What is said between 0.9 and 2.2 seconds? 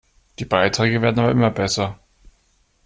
werden aber immer besser.